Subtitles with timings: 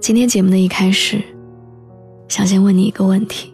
[0.00, 1.20] 今天节目的一开始，
[2.28, 3.52] 想先问你一个问题：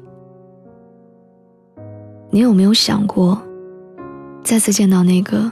[2.31, 3.41] 你有没有想过，
[4.43, 5.51] 再次见到那个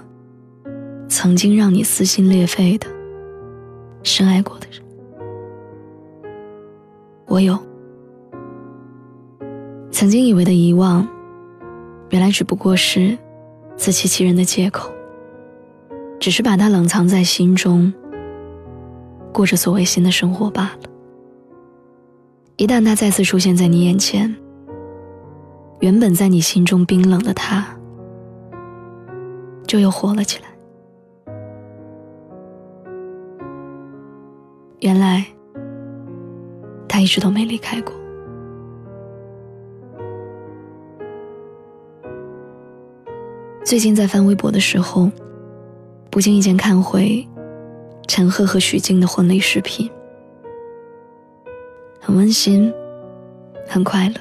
[1.09, 2.87] 曾经让你撕心裂肺的、
[4.03, 4.83] 深爱过的人？
[7.27, 7.59] 我有。
[9.91, 11.07] 曾经以为的遗忘，
[12.11, 13.17] 原来只不过是
[13.77, 14.93] 自欺欺人的借口，
[16.21, 17.93] 只是把它冷藏在心中，
[19.33, 20.91] 过着所谓新的生活罢了。
[22.57, 24.33] 一旦他再次出现在你眼前，
[25.81, 27.67] 原本在你心中冰冷的他，
[29.67, 30.49] 就又活了起来。
[34.81, 35.25] 原来，
[36.89, 37.95] 他一直都没离开过。
[43.65, 45.11] 最近在翻微博的时候，
[46.11, 47.27] 不经意间看回
[48.15, 49.91] 陈赫和许峥的婚礼视频。
[51.99, 52.71] 很温馨，
[53.67, 54.17] 很快乐。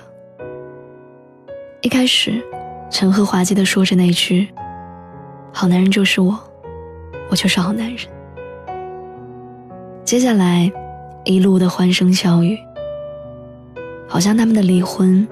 [1.82, 2.42] 一开始，
[2.90, 4.48] 陈赫滑稽地说着那句
[5.52, 6.40] ：“好男人就是我，
[7.30, 7.98] 我就是好男人。”
[10.06, 10.72] 接下来，
[11.26, 12.58] 一路的欢声笑语，
[14.08, 15.28] 好像他们的离婚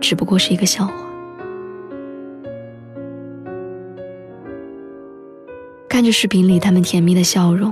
[0.00, 0.94] 只不过是一个笑话。
[5.92, 7.70] 看着视频里他们甜蜜的笑容，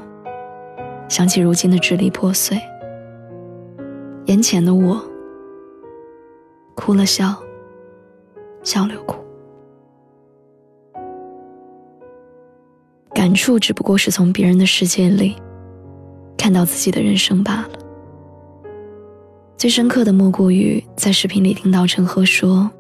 [1.09, 2.61] 想起如今的支离破碎。
[4.27, 5.03] 眼前的我，
[6.75, 7.35] 哭了笑，
[8.63, 9.17] 笑了哭，
[13.15, 15.35] 感触只不过是从别人的世界里
[16.37, 17.71] 看到自己的人生罢了。
[19.57, 22.71] 最深刻的莫过于在视频里听到陈赫说：“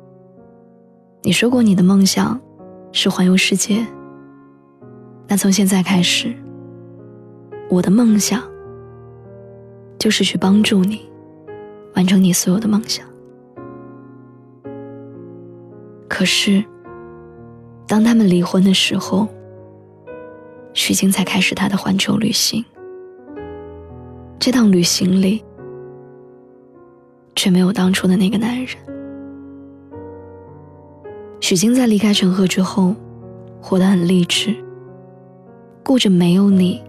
[1.24, 2.38] 你说过你的梦想
[2.92, 3.86] 是环游世界，
[5.30, 6.34] 那从现在开始，
[7.70, 8.42] 我的梦想
[9.96, 11.08] 就是去帮助你。”
[11.96, 13.04] 完成你所有的梦想。
[16.08, 16.64] 可是，
[17.86, 19.28] 当他们离婚的时候，
[20.72, 22.64] 徐静才开始他的环球旅行。
[24.38, 25.44] 这趟旅行里，
[27.34, 28.68] 却没有当初的那个男人。
[31.40, 32.94] 许昕在离开陈赫之后，
[33.60, 34.54] 活得很励志，
[35.84, 36.82] 过着没有你，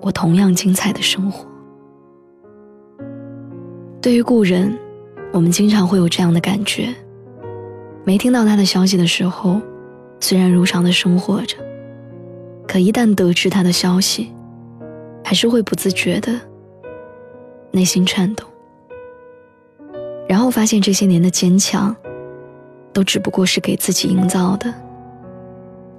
[0.00, 1.46] 我同样精彩的生活。
[4.02, 4.76] 对于故人，
[5.32, 6.94] 我们经常会有这样的感觉：
[8.04, 9.60] 没听到他的消息的时候，
[10.20, 11.56] 虽然如常的生活着，
[12.66, 14.32] 可一旦得知他的消息，
[15.22, 16.32] 还是会不自觉的
[17.70, 18.48] 内心颤动。
[20.26, 21.94] 然后发现这些年的坚强，
[22.92, 24.72] 都只不过是给自己营造的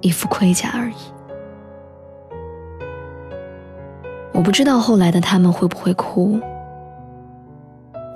[0.00, 0.94] 一副盔甲而已。
[4.32, 6.40] 我不知道后来的他们会不会哭。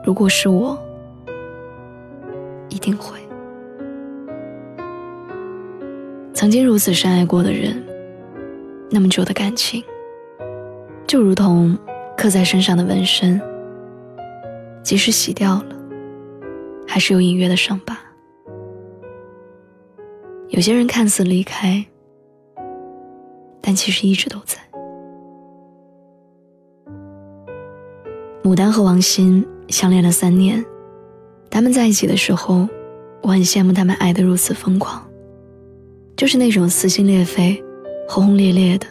[0.04, 0.78] 如果是我，
[2.69, 3.19] 一定会。
[6.32, 7.82] 曾经如此深爱过的人，
[8.91, 9.82] 那么久的感情，
[11.06, 11.76] 就如同
[12.16, 13.41] 刻在身上的纹身，
[14.82, 15.76] 即使洗掉了，
[16.87, 17.99] 还是有隐约的伤疤。
[20.49, 21.84] 有些人看似离开，
[23.60, 24.66] 但其实一直都在。
[28.46, 29.44] 牡丹和王心。
[29.68, 30.64] 相恋了三年，
[31.50, 32.68] 他们在一起的时候，
[33.20, 35.04] 我很羡慕他们爱得如此疯狂，
[36.16, 37.60] 就是那种撕心裂肺、
[38.08, 38.86] 轰轰烈烈的，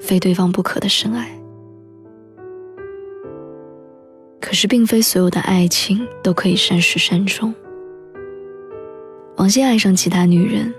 [0.00, 1.28] 非对方不可的深爱。
[4.40, 7.52] 可是，并非所有的爱情都可以善始善终。
[9.38, 10.72] 王心爱上其他女人，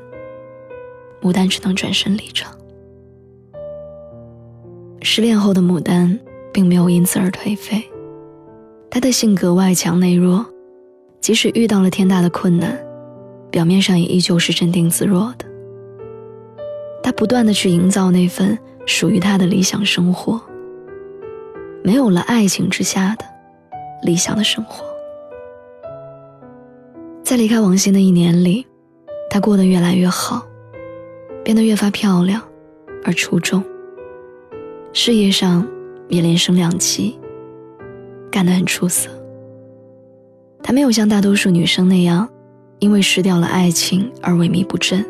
[1.22, 2.58] 牡丹只能转身离场。
[5.02, 6.18] 失恋后的牡丹，
[6.54, 7.84] 并没有因此而颓废。
[8.98, 10.44] 他的性格外强内弱，
[11.22, 12.76] 即使遇到了天大的困难，
[13.52, 15.46] 表面上也依旧是镇定自若的。
[17.04, 18.58] 他不断的去营造那份
[18.88, 20.42] 属于他的理想生活，
[21.84, 23.26] 没有了爱情之下的
[24.02, 24.84] 理想的生活。
[27.24, 28.66] 在离开王鑫的一年里，
[29.30, 30.44] 他过得越来越好，
[31.44, 32.42] 变得越发漂亮
[33.04, 33.64] 而出众，
[34.92, 35.68] 事业上
[36.10, 37.16] 也连升两级。
[38.38, 39.10] 干得很出色。
[40.62, 42.30] 他没有像大多数女生那样，
[42.78, 45.04] 因为失掉了爱情而萎靡不振，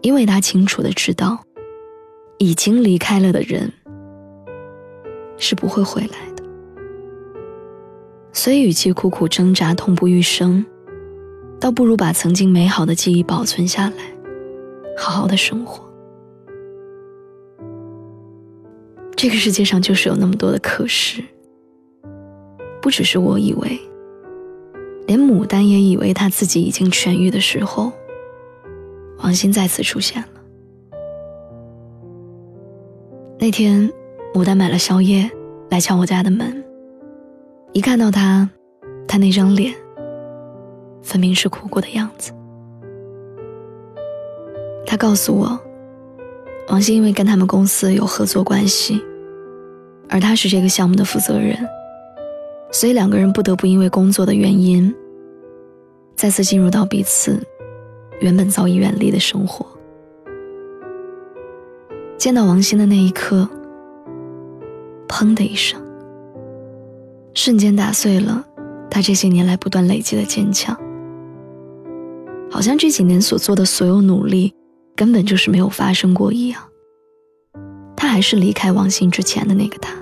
[0.00, 1.38] 因为他清楚的知道，
[2.38, 3.72] 已经离开了的人
[5.38, 6.42] 是不会回来的。
[8.32, 10.66] 所以，与其苦苦挣扎、痛不欲生，
[11.60, 14.02] 倒不如把曾经美好的记忆保存下来，
[14.98, 15.88] 好好的生活。
[19.14, 21.22] 这个世界上就是有那么多的可是，
[22.82, 23.80] 不只是我以为，
[25.06, 27.92] 连牡丹也以为他自己已经痊愈的时候，
[29.18, 30.28] 王鑫再次出现了。
[33.38, 33.88] 那天，
[34.34, 35.30] 牡丹买了宵夜
[35.70, 36.62] 来敲我家的门，
[37.72, 38.50] 一看到他，
[39.06, 39.72] 他那张脸，
[41.02, 42.32] 分明是哭过的样子。
[44.84, 45.58] 他告诉我，
[46.68, 49.00] 王鑫因为跟他们公司有合作关系。
[50.08, 51.56] 而他是这个项目的负责人，
[52.72, 54.92] 所以两个人不得不因为工作的原因，
[56.16, 57.38] 再次进入到彼此
[58.20, 59.64] 原本早已远离的生活。
[62.16, 63.48] 见到王鑫的那一刻，
[65.06, 65.80] 砰的一声，
[67.34, 68.44] 瞬间打碎了
[68.90, 70.74] 他这些年来不断累积的坚强，
[72.50, 74.54] 好像这几年所做的所有努力，
[74.96, 76.62] 根本就是没有发生过一样。
[77.96, 80.01] 他还是离开王鑫之前的那个他。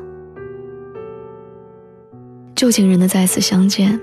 [2.60, 3.98] 旧情人的再次相见，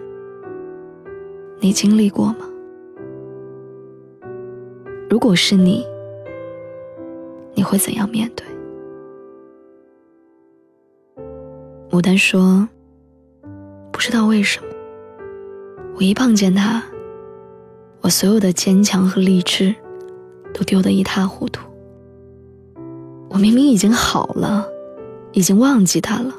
[1.60, 2.50] 你经历过吗？
[5.08, 5.86] 如果是你，
[7.54, 8.44] 你会怎样面对？
[11.92, 12.68] 牡丹说
[13.94, 14.68] ：“不知道为什么，
[15.96, 16.82] 我一碰见他，
[18.02, 19.76] 我所有的坚强和励志
[20.52, 21.62] 都丢得一塌糊涂。
[23.30, 24.68] 我明明已经好了，
[25.34, 26.34] 已经忘记他了。”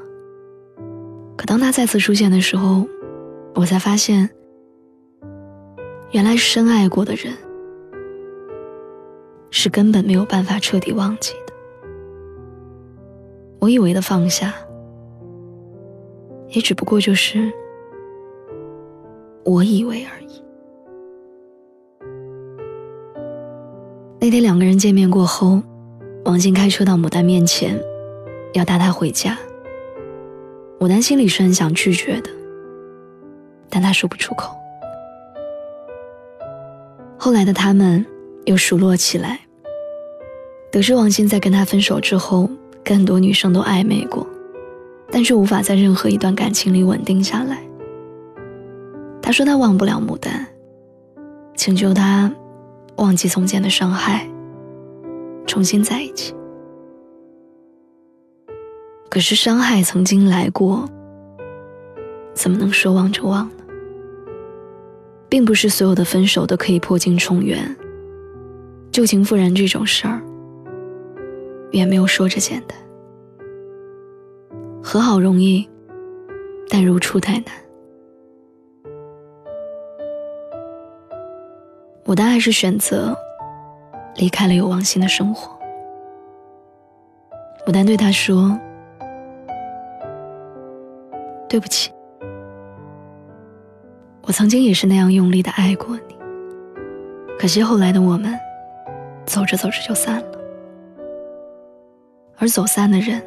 [1.39, 2.85] 可当他再次出现的时候，
[3.55, 4.29] 我才发现，
[6.11, 7.33] 原来深爱过的人
[9.49, 11.53] 是根本没有办法彻底忘记的。
[13.61, 14.53] 我以为的放下，
[16.49, 17.53] 也只不过就是
[19.45, 20.43] 我以为而已。
[24.21, 25.63] 那天两个人见面过后，
[26.25, 27.81] 王静开车到牡丹面前，
[28.55, 29.39] 要带她回家。
[30.79, 32.31] 牡丹心里是很想拒绝的，
[33.69, 34.55] 但她说不出口。
[37.19, 38.07] 后来的他们
[38.45, 39.41] 又熟络起来。
[40.71, 42.49] 得知王鑫在跟他分手之后，
[42.85, 44.27] 跟很多女生都暧昧过，
[45.11, 47.63] 但却无法在任何一段感情里稳定下来。
[49.23, 50.47] 他说他忘不了牡丹，
[51.57, 52.31] 请求他
[52.97, 54.29] 忘记从前的伤害，
[55.47, 56.35] 重新在一起。
[59.19, 60.89] 可是伤害曾经来过，
[62.35, 63.65] 怎么能说忘就忘呢？
[65.29, 67.77] 并不是所有的分手都可以破镜重圆，
[68.93, 70.23] 旧情复燃这种事儿，
[71.73, 72.79] 也没有说着简单。
[74.81, 75.69] 和好容易，
[76.71, 77.47] 但如初太难。
[82.05, 83.17] 牡丹还是选择
[84.15, 85.59] 离开了有王鑫的生活。
[87.67, 88.57] 牡丹对他说。
[91.49, 91.91] 对不起，
[94.23, 96.15] 我曾经也是那样用力的爱过你。
[97.39, 98.39] 可惜后来的我们，
[99.25, 100.39] 走着走着就散了。
[102.37, 103.23] 而走散的人，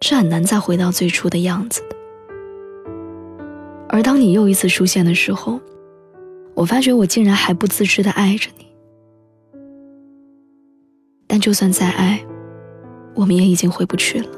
[0.00, 1.96] 是很难再回到最初的样子的。
[3.90, 5.60] 而当你又一次出现的时候，
[6.54, 8.66] 我发觉我竟然还不自知的爱着你。
[11.26, 12.24] 但就算再爱，
[13.14, 14.28] 我们也已经回不去了。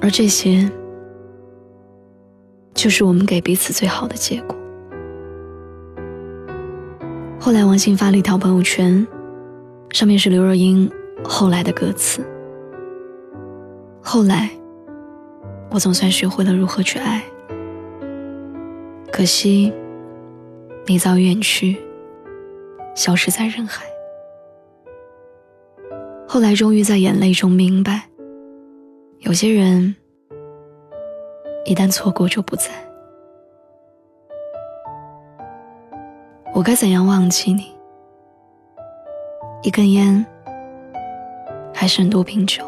[0.00, 0.68] 而这些。
[2.78, 4.56] 就是我们给彼此最好的结果。
[7.40, 9.04] 后来，王鑫发了一条朋友圈，
[9.90, 10.88] 上面是刘若英
[11.24, 12.24] 后来的歌词。
[14.00, 14.48] 后来，
[15.72, 17.20] 我总算学会了如何去爱，
[19.10, 19.72] 可惜，
[20.86, 21.76] 你早远去，
[22.94, 23.84] 消失在人海。
[26.28, 28.08] 后来，终于在眼泪中明白，
[29.18, 29.96] 有些人。
[31.68, 32.70] 一旦错过就不在，
[36.54, 37.76] 我该怎样忘记你？
[39.62, 40.24] 一根烟，
[41.74, 42.64] 还是很多瓶酒？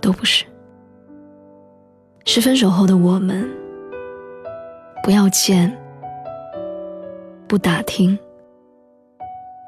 [0.00, 0.44] 都不是，
[2.24, 3.50] 是分手后的我们，
[5.02, 5.76] 不要见，
[7.48, 8.16] 不打听，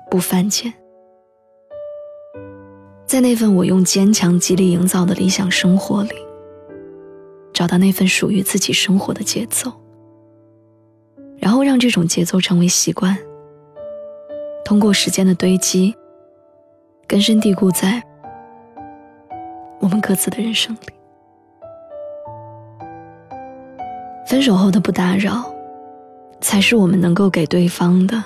[0.08, 0.72] 不犯贱，
[3.06, 6.27] 在那份我用坚强极力营造的理想生活里。
[7.58, 9.72] 找到那份属于自己生活的节奏，
[11.38, 13.18] 然后让这种节奏成为习惯，
[14.64, 15.92] 通过时间的堆积，
[17.08, 18.00] 根深蒂固在
[19.80, 20.92] 我们各自的人生里。
[24.24, 25.52] 分手后的不打扰，
[26.40, 28.22] 才是我们能够给对方的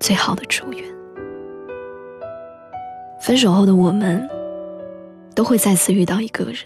[0.00, 0.82] 最好的祝愿。
[3.20, 4.26] 分手后的我们，
[5.34, 6.56] 都会再次遇到一个人，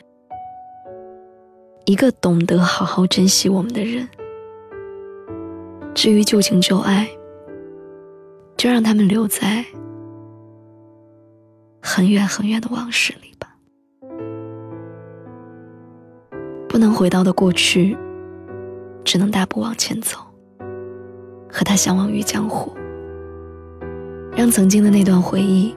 [1.84, 4.08] 一个懂得好好珍惜我们的人。
[5.94, 7.08] 至于旧情旧爱，
[8.56, 9.64] 就让他们留在
[11.80, 13.54] 很远很远的往事里吧。
[16.68, 17.96] 不能回到的过去，
[19.04, 20.18] 只能大步往前走，
[21.50, 22.72] 和他相忘于江湖，
[24.34, 25.74] 让曾经的那段回忆。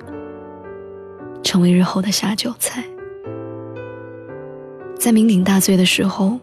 [1.44, 2.84] 成为日后的下酒菜，
[5.06, 6.40] 在酩酊大醉的时候，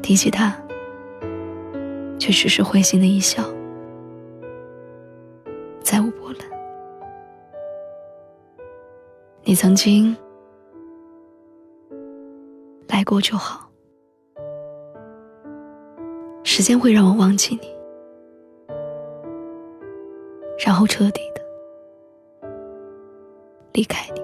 [0.00, 0.56] 提起他，
[2.16, 3.42] 却只是会心的一笑，
[5.80, 6.48] 再无波澜。
[9.42, 10.16] 你曾经
[12.86, 13.68] 来过就好，
[16.44, 17.68] 时间会让我忘记你，
[20.64, 22.48] 然后彻底的。
[23.72, 24.20] 离开你。